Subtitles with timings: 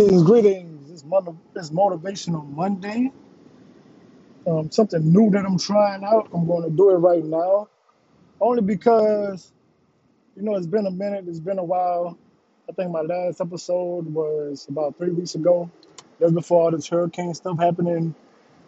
[0.00, 0.90] Greetings, greetings.
[0.92, 3.12] It's, motiv- it's motivational Monday.
[4.46, 6.30] Um, something new that I'm trying out.
[6.34, 7.68] I'm going to do it right now,
[8.40, 9.52] only because
[10.36, 11.26] you know it's been a minute.
[11.28, 12.18] It's been a while.
[12.68, 15.70] I think my last episode was about three weeks ago.
[16.20, 18.14] That's before all this hurricane stuff happening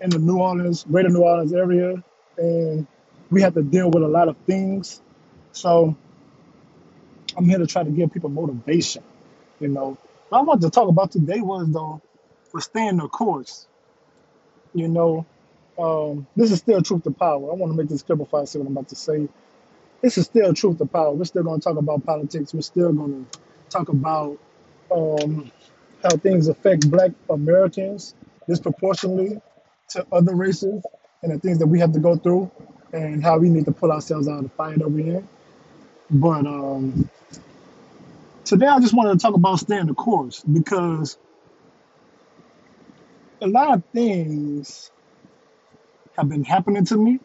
[0.00, 2.04] in the New Orleans, greater New Orleans area,
[2.38, 2.86] and
[3.30, 5.00] we have to deal with a lot of things.
[5.52, 5.96] So
[7.36, 9.04] I'm here to try to give people motivation.
[9.60, 9.98] You know,
[10.34, 12.02] what I want to talk about today was though
[12.52, 13.66] was staying the course.
[14.74, 15.26] You know,
[15.78, 17.50] um, this is still truth to power.
[17.50, 19.28] I want to make this clear before I say what I'm about to say.
[20.02, 21.12] This is still truth to power.
[21.12, 22.54] We're still going to talk about politics.
[22.54, 24.38] We're still going to talk about
[24.92, 25.52] um,
[26.02, 28.14] how things affect Black Americans
[28.48, 29.40] disproportionately
[29.90, 30.82] to other races
[31.22, 32.50] and the things that we have to go through
[32.92, 35.28] and how we need to pull ourselves out of the fire that we're in.
[36.10, 37.10] But um,
[38.44, 41.18] today I just wanted to talk about staying the course because
[43.42, 44.90] a lot of things
[46.16, 47.20] have been happening to me.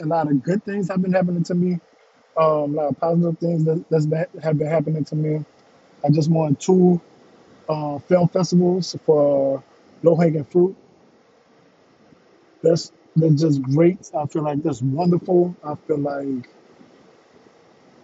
[0.00, 1.80] A lot of good things have been happening to me.
[2.36, 5.44] Um, a lot of positive things that, that's been, have been happening to me.
[6.04, 7.00] I just won two
[7.68, 9.62] uh, film festivals for
[10.02, 10.76] low hanging fruit.
[12.62, 14.10] That's that's just great.
[14.16, 15.56] I feel like that's wonderful.
[15.64, 16.48] I feel like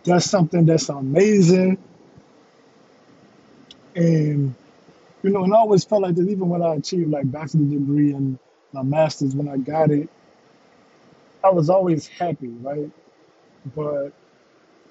[0.04, 1.78] that's something that's amazing.
[3.94, 4.54] And
[5.22, 8.12] you know, and I always felt like that even when I achieved like bachelor's degree
[8.12, 8.38] and
[8.72, 10.08] my master's when I got it,
[11.44, 12.90] I was always happy, right?
[13.76, 14.12] But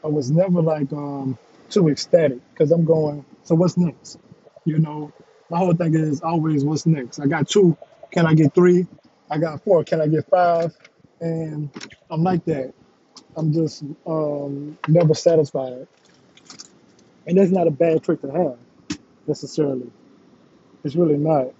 [0.03, 1.37] I was never like um
[1.69, 4.19] too ecstatic because I'm going, so what's next?
[4.65, 5.11] You know,
[5.49, 7.19] my whole thing is always what's next.
[7.19, 7.77] I got two,
[8.11, 8.87] can I get three?
[9.31, 10.75] I got four, can I get five?
[11.21, 11.69] And
[12.09, 12.73] I'm like that.
[13.37, 15.87] I'm just um never satisfied.
[17.27, 18.57] And that's not a bad trait to have
[19.29, 19.89] necessarily.
[20.83, 21.53] It's really not.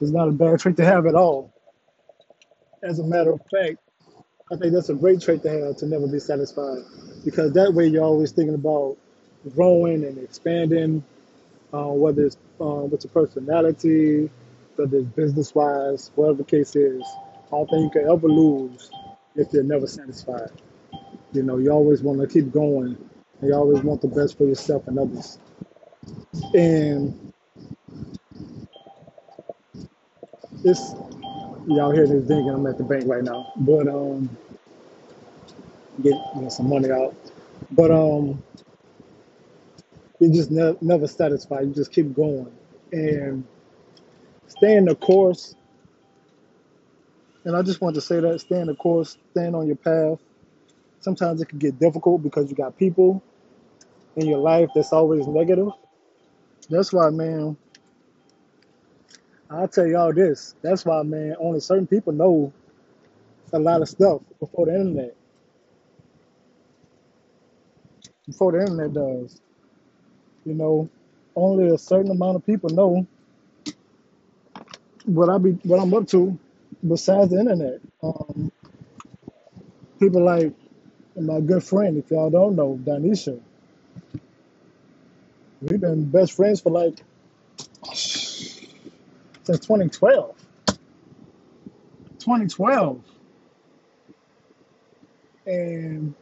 [0.00, 1.52] It's not a bad trait to have at all.
[2.82, 3.78] As a matter of fact,
[4.52, 6.82] I think that's a great trait to have to never be satisfied
[7.24, 8.96] because that way you're always thinking about
[9.54, 11.04] growing and expanding,
[11.72, 14.30] uh, whether it's uh, with your personality,
[14.76, 17.02] whether it's business wise, whatever the case is.
[17.48, 18.90] I don't think you can ever lose
[19.36, 20.50] if you're never satisfied.
[21.32, 22.96] You know, you always want to keep going
[23.40, 25.38] and you always want the best for yourself and others.
[26.54, 27.32] And
[30.64, 30.94] it's,
[31.68, 34.30] y'all hear this and I'm at the bank right now, but um,
[36.02, 37.14] get you know, some money out.
[37.72, 38.42] But um,
[40.20, 41.66] you just ne- never satisfied.
[41.68, 42.52] You just keep going
[42.92, 43.46] and
[44.48, 45.54] staying the course.
[47.44, 50.18] And I just want to say that staying the course, staying on your path.
[51.00, 53.22] Sometimes it can get difficult because you got people
[54.16, 55.68] in your life that's always negative.
[56.70, 57.56] That's why, man,
[59.50, 60.54] I'll tell y'all this.
[60.62, 62.52] That's why, man, only certain people know
[63.52, 65.16] a lot of stuff before the internet.
[68.26, 69.40] Before the internet does.
[70.44, 70.90] You know,
[71.36, 73.06] only a certain amount of people know
[75.06, 76.38] what I be what I'm up to
[76.86, 77.80] besides the internet.
[78.02, 78.52] Um,
[80.00, 80.54] people like
[81.20, 83.40] my good friend, if y'all don't know, Danisha.
[85.64, 87.02] We've been best friends for like
[89.44, 90.36] since 2012.
[92.18, 93.00] 2012.
[95.46, 96.14] And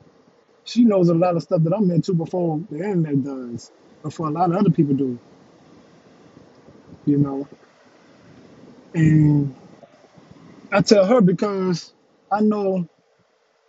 [0.64, 3.72] she knows a lot of stuff that I'm into before the internet does,
[4.02, 5.18] before a lot of other people do,
[7.06, 7.48] you know.
[8.94, 9.54] And
[10.72, 11.92] I tell her because
[12.30, 12.88] I know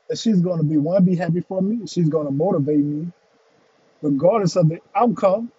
[0.09, 1.87] that she's going to be one, be happy for me.
[1.87, 3.07] She's going to motivate me
[4.01, 5.51] regardless of the outcome.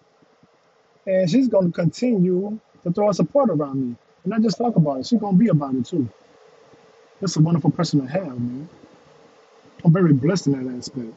[1.07, 3.95] And she's going to continue to throw her support around me.
[4.23, 6.09] And not just talk about it, she's going to be about it too.
[7.21, 8.69] That's a wonderful person to have, man.
[9.83, 11.13] I'm very blessed in that aspect.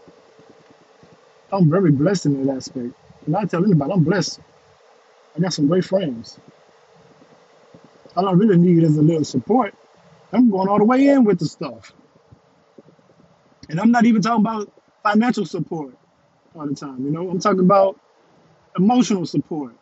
[1.52, 2.94] I'm very blessed in that aspect.
[3.26, 4.40] And I tell anybody, I'm blessed.
[5.36, 6.38] I got some great friends.
[8.16, 9.74] All I really need is a little support.
[10.32, 11.92] I'm going all the way in with the stuff.
[13.68, 14.72] And I'm not even talking about
[15.02, 15.94] financial support
[16.54, 17.30] all the time, you know.
[17.30, 17.98] I'm talking about
[18.78, 19.74] emotional support.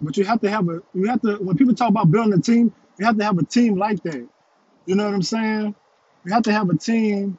[0.00, 2.40] But you have to have a you have to when people talk about building a
[2.42, 4.28] team, you have to have a team like that.
[4.86, 5.74] You know what I'm saying?
[6.24, 7.38] You have to have a team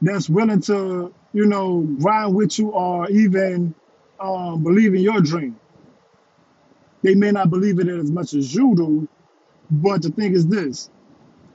[0.00, 3.74] that's willing to, you know, grind with you or even
[4.20, 5.56] um, believe in your dream.
[7.02, 9.08] They may not believe in it as much as you do,
[9.70, 10.90] but the thing is this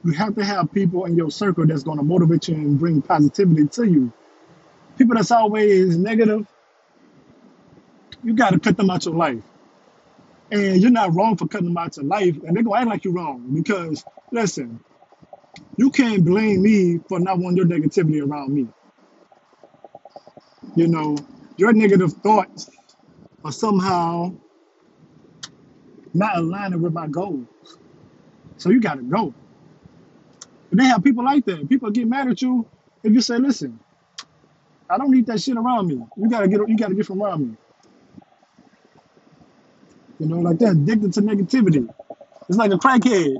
[0.04, 3.02] you have to have people in your circle that's going to motivate you and bring
[3.02, 4.12] positivity to you.
[4.98, 6.46] People that's always negative,
[8.28, 9.42] you got to cut them out your life.
[10.52, 13.04] And you're not wrong for cutting them out your life, and they're gonna act like
[13.04, 14.80] you're wrong because listen,
[15.78, 18.68] you can't blame me for not wanting your negativity around me.
[20.76, 21.16] You know,
[21.56, 22.70] your negative thoughts
[23.44, 24.34] are somehow
[26.12, 27.46] not aligning with my goals.
[28.58, 29.32] So you gotta go.
[30.70, 31.66] And they have people like that.
[31.68, 32.66] People get mad at you
[33.02, 33.78] if you say, listen,
[34.90, 36.02] I don't need that shit around me.
[36.16, 37.56] You gotta get you gotta get from around me.
[40.18, 41.88] You know, like they're addicted to negativity.
[42.48, 43.36] It's like a crackhead.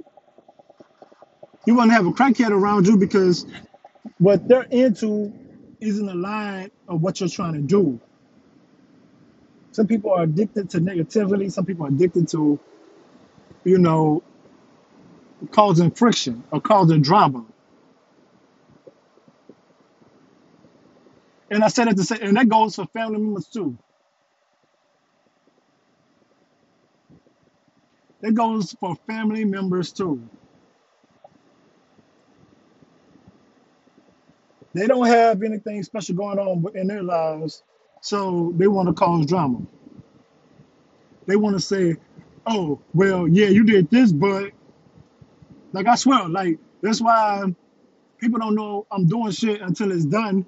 [1.67, 3.47] You want to have a crackhead around you because
[4.19, 5.33] what they're into
[5.81, 8.01] isn't aligned of what you're trying to do.
[9.73, 11.53] Some people are addicted to negativity.
[11.53, 12.59] Some people are addicted to,
[13.65, 14.23] you know,
[15.53, 17.45] causing friction or causing drama.
[21.51, 23.79] And I said it to say, and that goes for family members too.
[28.23, 30.23] That goes for family members too.
[34.75, 37.63] They don't have anything special going on in their lives,
[38.03, 39.61] so they want to cause drama.
[41.27, 41.97] They want to say,
[42.47, 44.53] "Oh, well, yeah, you did this, but
[45.73, 47.45] like I swear, like that's why
[48.21, 50.47] people don't know I'm doing shit until it's done,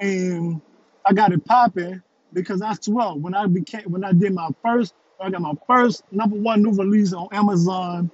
[0.00, 0.62] and
[1.06, 2.02] I got it popping
[2.32, 6.04] because I swear when I became when I did my first, I got my first
[6.12, 8.10] number one new release on Amazon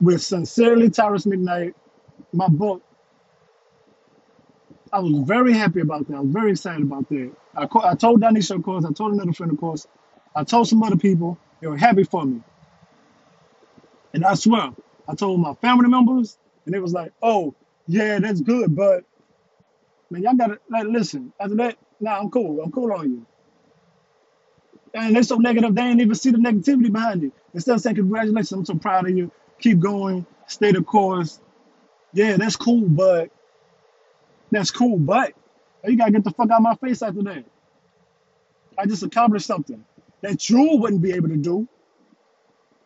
[0.00, 1.74] with Sincerely Tyrus McKnight,
[2.32, 2.82] my book.
[4.92, 6.16] I was very happy about that.
[6.16, 7.32] I was very excited about that.
[7.56, 8.84] I, co- I told Danisha, of course.
[8.84, 9.86] I told another friend, of course.
[10.36, 11.38] I told some other people.
[11.60, 12.42] They were happy for me.
[14.14, 14.70] And I swear,
[15.08, 17.54] I told my family members, and they was like, oh,
[17.86, 18.74] yeah, that's good.
[18.76, 19.04] But,
[20.10, 21.32] man, y'all got to, like, listen.
[21.40, 22.60] After that, nah, I'm cool.
[22.62, 23.26] I'm cool on you.
[24.94, 27.32] And they're so negative, they ain't even see the negativity behind it.
[27.54, 29.32] Instead of saying, congratulations, I'm so proud of you.
[29.60, 30.26] Keep going.
[30.48, 31.40] Stay the course.
[32.14, 33.30] Yeah, that's cool, but
[34.50, 35.34] that's cool, but
[35.84, 37.44] you got to get the fuck out of my face after that.
[38.78, 39.84] I just accomplished something
[40.22, 41.68] that you wouldn't be able to do.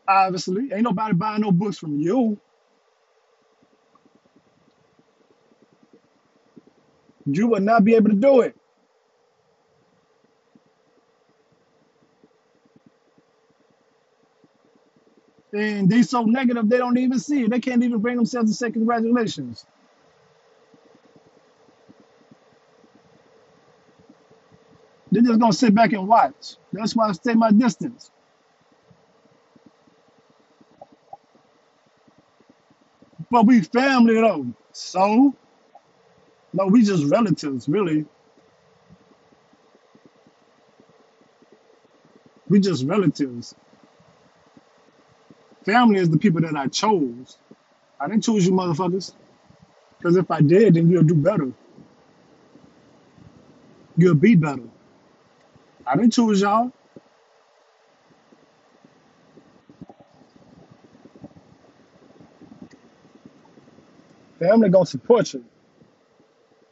[0.09, 2.39] Obviously, ain't nobody buying no books from you.
[7.27, 8.57] You would not be able to do it.
[15.55, 17.50] And they so negative they don't even see it.
[17.50, 19.67] They can't even bring themselves to say congratulations.
[25.12, 26.56] They're just gonna sit back and watch.
[26.73, 28.11] That's why I stay my distance.
[33.31, 34.47] But we family though.
[34.73, 35.35] So
[36.55, 38.06] no, we just relatives, really.
[42.49, 43.55] We just relatives.
[45.69, 47.38] Family is the people that I chose.
[48.00, 49.15] I didn't choose you motherfuckers.
[49.99, 51.53] Because if I did, then you'll do better.
[53.97, 54.65] You'll be better.
[55.87, 56.73] I didn't choose y'all.
[64.41, 65.44] Family gonna support you.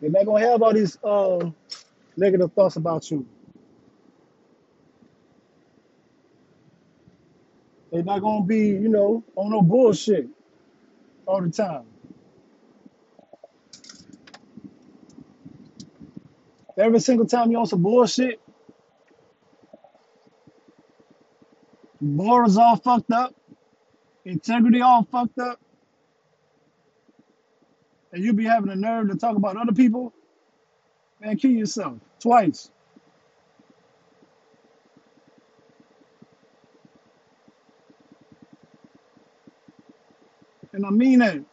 [0.00, 1.50] They're not gonna have all these uh,
[2.16, 3.26] negative thoughts about you.
[7.92, 10.28] They're not gonna be, you know, on no bullshit
[11.26, 11.84] all the time.
[16.78, 18.40] Every single time you on some bullshit,
[22.00, 23.34] morals all fucked up,
[24.24, 25.60] integrity all fucked up,
[28.12, 30.12] and you be having the nerve to talk about other people,
[31.20, 32.70] man, kill yourself twice.
[40.86, 41.44] I mean it.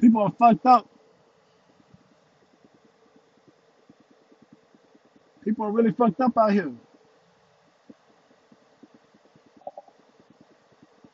[0.00, 0.88] People are fucked up.
[5.44, 6.72] People are really fucked up out here.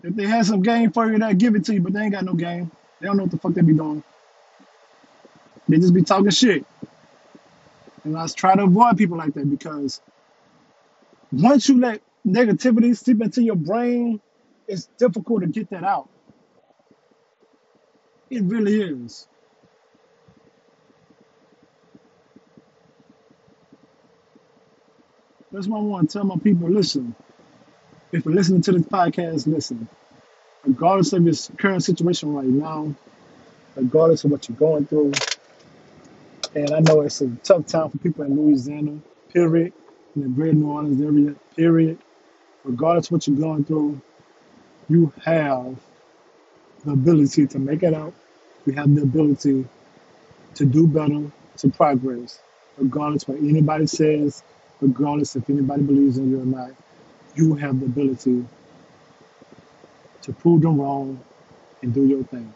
[0.02, 2.12] If they had some game for you, they'll give it to you, but they ain't
[2.12, 2.70] got no game.
[3.00, 4.02] They don't know what the fuck they be doing.
[5.68, 6.64] They just be talking shit.
[8.04, 10.00] And I try to avoid people like that because
[11.32, 14.20] once you let negativity seep into your brain,
[14.68, 16.08] it's difficult to get that out.
[18.30, 19.28] It really is.
[25.52, 27.14] That's why I want to tell my people listen,
[28.12, 29.88] if you're listening to this podcast, listen.
[30.64, 32.94] Regardless of your current situation right now,
[33.76, 35.12] regardless of what you're going through,
[36.54, 39.00] and I know it's a tough time for people in Louisiana,
[39.32, 39.72] period,
[40.16, 41.98] in the greater New Orleans area, period.
[42.64, 44.00] Regardless of what you're going through,
[44.88, 45.76] you have
[46.84, 48.14] the ability to make it out.
[48.66, 49.68] You have the ability
[50.56, 52.40] to do better, to progress,
[52.76, 54.44] regardless what anybody says,
[54.80, 56.70] regardless if anybody believes in you or not.
[57.34, 58.48] You have the ability
[60.22, 61.22] to prove them wrong
[61.82, 62.54] and do your thing.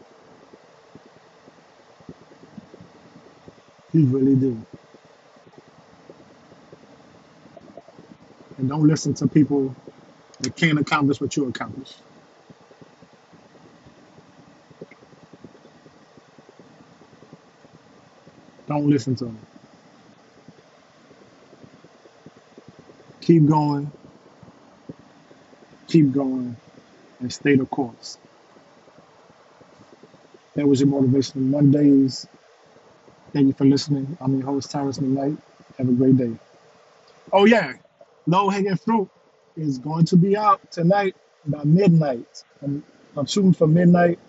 [3.92, 4.66] You really do.
[8.58, 9.76] And don't listen to people
[10.40, 11.94] that can't accomplish what you accomplish.
[18.74, 19.46] Don't listen to them.
[23.22, 23.92] Keep going,
[25.88, 26.58] keep going,
[27.20, 28.18] and stay the course.
[30.56, 32.28] That was your motivation Mondays.
[33.34, 34.16] Thank you for listening.
[34.20, 35.38] I'm your host, Tyrus McKnight.
[35.78, 36.38] Have a great day.
[37.32, 37.74] Oh, yeah.
[38.26, 39.10] Low hanging fruit
[39.56, 41.16] is going to be out tonight
[41.46, 42.26] by midnight.
[42.62, 42.84] I'm,
[43.16, 44.20] I'm shooting for midnight.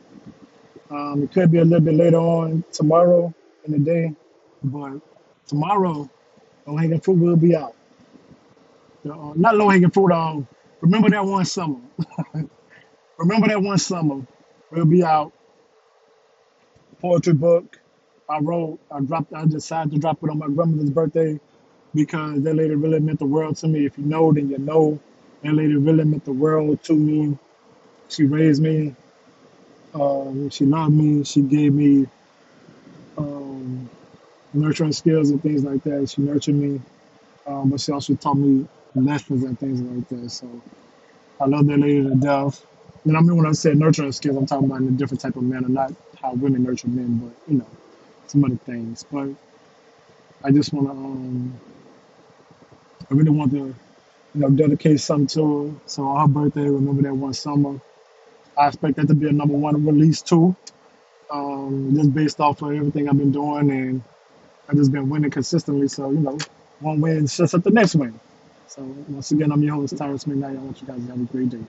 [0.92, 3.34] Um, it could be a little bit later on tomorrow
[3.66, 4.14] in the day,
[4.72, 5.02] but
[5.48, 6.10] tomorrow,
[6.68, 7.76] low hanging fruit will be out.
[9.10, 10.12] Uh, not low hanging fruit.
[10.14, 10.48] Um,
[10.82, 11.80] remember that one summer.
[13.18, 14.26] remember that one summer.
[14.72, 15.34] Will be out.
[17.02, 17.80] Poetry book.
[18.30, 18.80] I wrote.
[18.92, 19.34] I dropped.
[19.34, 21.40] I decided to drop it on my grandmother's birthday
[21.96, 23.86] because that lady really meant the world to me.
[23.86, 25.00] If you know, then you know.
[25.44, 27.38] That lady really meant the world to me.
[28.10, 28.96] She raised me.
[29.94, 31.24] Um, she loved me.
[31.24, 32.08] She gave me
[34.56, 36.10] nurturing skills and things like that.
[36.10, 36.82] She nurtured me,
[37.48, 40.30] um, but she also taught me lessons and things like that.
[40.32, 40.50] So
[41.42, 42.66] I love that lady to death.
[43.06, 45.38] And I mean, when I say nurturing skills, I'm talking about in a different type
[45.38, 47.68] of manner, not how women nurture men, but you know,
[48.28, 49.06] some other things.
[49.12, 49.30] But
[50.44, 51.60] I just want to, um,
[53.12, 53.76] I really want to, you
[54.42, 55.76] know, dedicate something to her.
[55.88, 57.80] So on her birthday, remember that one summer.
[58.58, 60.56] I expect that to be a number one release too,
[61.30, 64.04] um, just based off of everything I've been doing, and
[64.70, 65.88] I've just been winning consistently.
[65.90, 66.38] So you know,
[66.80, 68.22] one win sets up the next win.
[68.68, 70.58] So once again, I'm your host, Tyrus McKnight.
[70.58, 71.66] I want you guys to have a great day.